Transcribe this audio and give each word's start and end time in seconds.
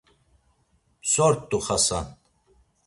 So’rt̆u 1.11 1.57
Xasan. 1.65 2.07